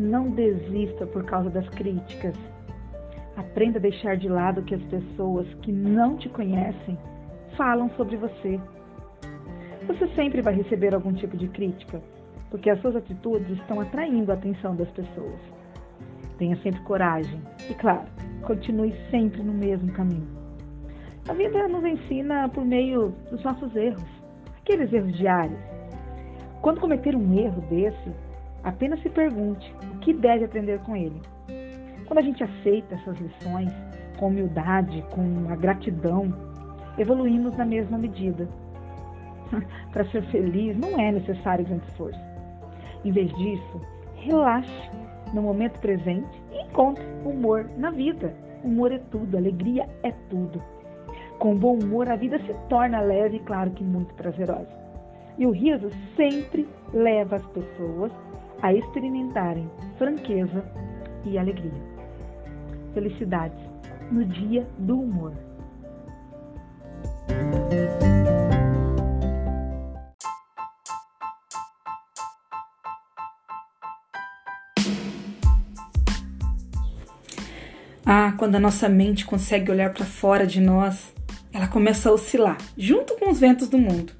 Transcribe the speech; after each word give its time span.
Não 0.00 0.30
desista 0.30 1.04
por 1.08 1.26
causa 1.26 1.50
das 1.50 1.68
críticas. 1.68 2.34
Aprenda 3.36 3.78
a 3.78 3.82
deixar 3.82 4.16
de 4.16 4.30
lado 4.30 4.62
que 4.62 4.74
as 4.74 4.82
pessoas 4.84 5.46
que 5.60 5.70
não 5.70 6.16
te 6.16 6.26
conhecem 6.30 6.96
falam 7.54 7.90
sobre 7.98 8.16
você. 8.16 8.58
Você 9.86 10.08
sempre 10.14 10.40
vai 10.40 10.54
receber 10.54 10.94
algum 10.94 11.12
tipo 11.12 11.36
de 11.36 11.48
crítica, 11.48 12.00
porque 12.50 12.70
as 12.70 12.80
suas 12.80 12.96
atitudes 12.96 13.50
estão 13.58 13.78
atraindo 13.78 14.32
a 14.32 14.36
atenção 14.36 14.74
das 14.74 14.88
pessoas. 14.92 15.38
Tenha 16.38 16.56
sempre 16.62 16.80
coragem 16.84 17.38
e, 17.68 17.74
claro, 17.74 18.08
continue 18.46 18.94
sempre 19.10 19.42
no 19.42 19.52
mesmo 19.52 19.92
caminho. 19.92 20.28
A 21.28 21.34
vida 21.34 21.68
nos 21.68 21.84
ensina 21.84 22.48
por 22.48 22.64
meio 22.64 23.12
dos 23.30 23.44
nossos 23.44 23.76
erros, 23.76 24.08
aqueles 24.62 24.90
erros 24.90 25.14
diários. 25.18 25.60
Quando 26.62 26.80
cometer 26.80 27.14
um 27.14 27.38
erro 27.38 27.60
desse, 27.68 28.10
apenas 28.62 29.00
se 29.02 29.08
pergunte 29.08 29.72
o 29.82 29.89
que 30.00 30.12
deve 30.12 30.44
aprender 30.44 30.80
com 30.80 30.96
ele. 30.96 31.20
Quando 32.06 32.18
a 32.18 32.22
gente 32.22 32.42
aceita 32.42 32.94
essas 32.94 33.18
lições 33.18 33.72
com 34.18 34.28
humildade, 34.28 35.04
com 35.10 35.50
a 35.50 35.56
gratidão, 35.56 36.32
evoluímos 36.98 37.56
na 37.56 37.64
mesma 37.64 37.96
medida. 37.96 38.48
Para 39.92 40.04
ser 40.06 40.22
feliz 40.24 40.76
não 40.76 40.98
é 41.00 41.12
necessário 41.12 41.64
grande 41.64 41.86
esforço. 41.86 42.20
Em 43.04 43.12
vez 43.12 43.32
disso, 43.36 43.80
relaxe 44.16 44.90
no 45.32 45.42
momento 45.42 45.80
presente 45.80 46.42
e 46.52 46.62
encontre 46.62 47.04
humor 47.24 47.68
na 47.76 47.90
vida. 47.90 48.34
Humor 48.62 48.92
é 48.92 48.98
tudo, 49.10 49.36
alegria 49.36 49.88
é 50.02 50.12
tudo. 50.28 50.62
Com 51.38 51.56
bom 51.56 51.78
humor, 51.78 52.10
a 52.10 52.16
vida 52.16 52.38
se 52.40 52.52
torna 52.68 53.00
leve 53.00 53.38
e, 53.38 53.40
claro 53.40 53.70
que 53.70 53.82
muito 53.82 54.12
prazerosa. 54.14 54.68
E 55.38 55.46
o 55.46 55.50
riso 55.50 55.88
sempre 56.14 56.68
leva 56.92 57.36
as 57.36 57.46
pessoas 57.46 58.12
a 58.62 58.74
experimentarem 58.74 59.70
franqueza 59.96 60.64
e 61.24 61.38
alegria. 61.38 61.72
Felicidades 62.92 63.58
no 64.10 64.24
dia 64.24 64.68
do 64.78 65.00
humor. 65.00 65.32
Ah, 78.04 78.32
quando 78.36 78.56
a 78.56 78.60
nossa 78.60 78.88
mente 78.88 79.24
consegue 79.24 79.70
olhar 79.70 79.92
para 79.92 80.04
fora 80.04 80.44
de 80.44 80.60
nós, 80.60 81.14
ela 81.52 81.68
começa 81.68 82.08
a 82.08 82.12
oscilar, 82.12 82.58
junto 82.76 83.14
com 83.16 83.30
os 83.30 83.38
ventos 83.38 83.68
do 83.68 83.78
mundo. 83.78 84.12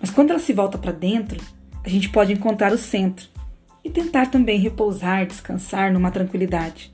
Mas 0.00 0.10
quando 0.10 0.30
ela 0.30 0.38
se 0.40 0.52
volta 0.52 0.76
para 0.76 0.90
dentro, 0.90 1.40
a 1.84 1.88
gente 1.88 2.10
pode 2.10 2.32
encontrar 2.32 2.72
o 2.72 2.78
centro 2.78 3.37
e 3.84 3.90
tentar 3.90 4.26
também 4.26 4.58
repousar, 4.58 5.26
descansar 5.26 5.92
numa 5.92 6.10
tranquilidade. 6.10 6.92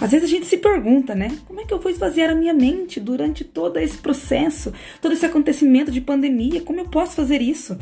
Às 0.00 0.10
vezes 0.10 0.28
a 0.28 0.30
gente 0.30 0.46
se 0.46 0.58
pergunta, 0.58 1.14
né? 1.14 1.36
Como 1.46 1.60
é 1.60 1.64
que 1.64 1.72
eu 1.72 1.80
vou 1.80 1.90
esvaziar 1.90 2.30
a 2.30 2.34
minha 2.34 2.52
mente 2.52 3.00
durante 3.00 3.44
todo 3.44 3.78
esse 3.78 3.96
processo, 3.96 4.72
todo 5.00 5.12
esse 5.12 5.24
acontecimento 5.24 5.90
de 5.90 6.00
pandemia? 6.00 6.60
Como 6.60 6.80
eu 6.80 6.88
posso 6.88 7.16
fazer 7.16 7.40
isso? 7.40 7.78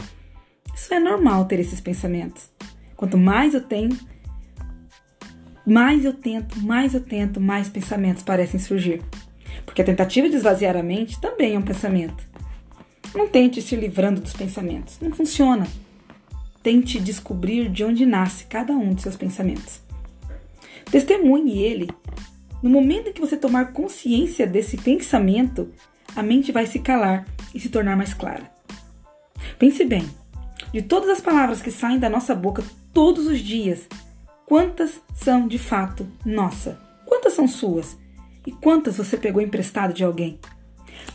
Isso 0.75 0.95
é 0.95 1.01
normal 1.01 1.45
ter 1.47 1.59
esses 1.59 1.81
pensamentos. 1.81 2.49
Quanto 2.97 3.19
mais 3.19 3.53
eu 3.53 3.61
tenho, 3.61 3.97
mais 5.67 6.05
eu 6.05 6.13
tento, 6.13 6.61
mais 6.61 6.95
eu 6.95 7.01
tento, 7.01 7.41
mais 7.41 7.69
pensamentos 7.69 8.23
parecem 8.23 8.61
surgir. 8.61 9.03
Porque 9.65 9.83
a 9.83 9.85
tentativa 9.85 10.29
de 10.29 10.37
esvaziar 10.37 10.77
a 10.77 10.83
mente 10.83 11.21
também 11.21 11.55
é 11.55 11.59
um 11.59 11.63
pensamento. 11.63 12.23
Não 13.15 13.29
tente 13.29 13.63
se 13.63 13.75
livrando 13.75 14.21
dos 14.21 14.33
pensamentos, 14.33 14.99
não 15.01 15.11
funciona. 15.11 15.67
Tente 16.65 16.99
descobrir 16.99 17.71
de 17.71 17.85
onde 17.85 18.05
nasce 18.05 18.47
cada 18.47 18.73
um 18.73 18.93
dos 18.93 19.05
seus 19.05 19.17
pensamentos. 19.17 19.81
Testemunhe 20.91 21.63
ele. 21.63 21.89
No 22.61 22.69
momento 22.69 23.11
em 23.11 23.13
que 23.13 23.21
você 23.21 23.37
tomar 23.37 23.73
consciência 23.73 24.49
desse 24.49 24.77
pensamento, 24.77 25.71
a 26.17 26.25
mente 26.25 26.51
vai 26.51 26.67
se 26.67 26.81
calar 26.81 27.25
e 27.55 27.61
se 27.61 27.69
tornar 27.69 27.97
mais 27.97 28.13
clara. 28.13 28.51
Pense 29.61 29.85
bem: 29.85 30.05
de 30.73 30.83
todas 30.83 31.09
as 31.09 31.21
palavras 31.21 31.63
que 31.63 31.71
saem 31.71 32.01
da 32.01 32.11
nossa 32.11 32.35
boca 32.35 32.65
todos 32.93 33.29
os 33.29 33.39
dias, 33.39 33.87
Quantas 34.47 35.01
são 35.15 35.49
de 35.49 35.59
fato 35.59 36.07
nossa? 36.23 36.79
Quantas 37.07 37.33
são 37.33 37.49
suas? 37.49 37.97
E 38.47 38.53
quantas 38.53 38.99
você 38.99 39.17
pegou 39.17 39.41
emprestado 39.41 39.95
de 39.95 40.05
alguém? 40.05 40.39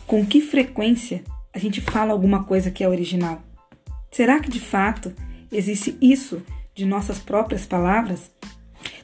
Com 0.04 0.26
que 0.26 0.40
frequência 0.40 1.22
a 1.52 1.58
gente 1.58 1.80
fala 1.80 2.12
alguma 2.12 2.42
coisa 2.42 2.72
que 2.72 2.82
é 2.82 2.88
original? 2.88 3.40
Será 4.10 4.40
que 4.40 4.50
de 4.50 4.58
fato 4.58 5.14
existe 5.50 5.96
isso 6.00 6.42
de 6.74 6.84
nossas 6.84 7.18
próprias 7.18 7.66
palavras? 7.66 8.30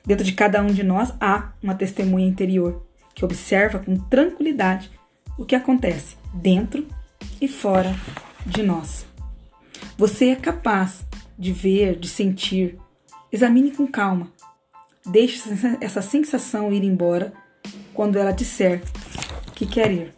Dentro 0.05 0.25
de 0.25 0.33
cada 0.33 0.63
um 0.63 0.69
de 0.69 0.83
nós 0.83 1.13
há 1.21 1.53
uma 1.63 1.75
testemunha 1.75 2.27
interior 2.27 2.87
que 3.15 3.25
observa 3.25 3.79
com 3.79 3.97
tranquilidade 3.97 4.91
o 5.39 5.45
que 5.45 5.55
acontece 5.55 6.17
dentro 6.33 6.87
e 7.41 7.49
fora 7.49 7.95
de 8.45 8.63
nós. 8.63 9.07
Você 9.99 10.29
é 10.29 10.37
capaz 10.37 11.05
de 11.39 11.53
ver, 11.53 11.99
de 11.99 12.09
sentir, 12.09 12.79
Examine 13.37 13.73
com 13.73 13.87
calma. 13.87 14.33
Deixe 15.05 15.43
essa 15.81 16.01
sensação 16.01 16.73
ir 16.73 16.83
embora 16.85 17.33
quando 17.93 18.17
ela 18.17 18.33
disser 18.33 18.83
que 19.55 19.67
quer 19.67 19.93
ir. 19.93 20.15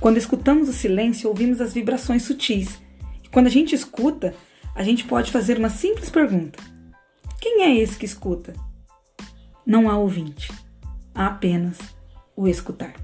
Quando 0.00 0.16
escutamos 0.16 0.68
o 0.68 0.72
silêncio, 0.72 1.28
ouvimos 1.28 1.60
as 1.60 1.72
vibrações 1.72 2.22
sutis. 2.22 2.80
E 3.22 3.28
quando 3.28 3.46
a 3.46 3.50
gente 3.50 3.74
escuta, 3.74 4.34
a 4.76 4.82
gente 4.82 5.04
pode 5.04 5.32
fazer 5.32 5.58
uma 5.58 5.70
simples 5.70 6.10
pergunta: 6.10 6.62
Quem 7.40 7.62
é 7.62 7.74
esse 7.74 7.96
que 7.96 8.04
escuta? 8.04 8.52
Não 9.64 9.90
há 9.90 9.96
ouvinte, 9.96 10.52
há 11.14 11.26
apenas 11.26 11.78
o 12.36 12.46
escutar. 12.46 12.94